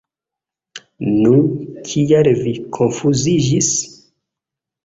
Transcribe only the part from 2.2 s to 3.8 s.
vi konfuziĝis?